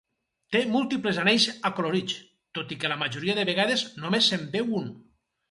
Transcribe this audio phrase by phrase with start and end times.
[0.53, 2.15] Té múltiples anells acolorits,
[2.59, 4.91] tot i que la majoria de vegades només se'n veu un.